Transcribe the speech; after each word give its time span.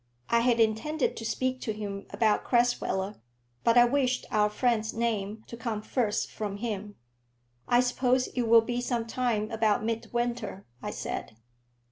I 0.29 0.39
had 0.39 0.59
intended 0.59 1.15
to 1.17 1.25
speak 1.25 1.61
to 1.61 1.73
him 1.73 2.07
about 2.09 2.43
Crasweller, 2.43 3.17
but 3.63 3.77
I 3.77 3.85
wished 3.85 4.25
our 4.31 4.49
friend's 4.49 4.95
name 4.95 5.43
to 5.45 5.55
come 5.55 5.83
first 5.83 6.31
from 6.31 6.57
him. 6.57 6.95
"I 7.67 7.81
suppose 7.81 8.25
it 8.29 8.47
will 8.47 8.61
be 8.61 8.81
some 8.81 9.05
time 9.05 9.51
about 9.51 9.85
mid 9.85 10.09
winter," 10.11 10.65
I 10.81 10.89
said. 10.89 11.37